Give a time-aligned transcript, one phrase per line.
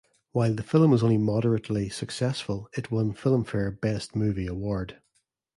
[0.31, 4.99] While the film was only moderately successful, it won the Filmfare Best Movie Award.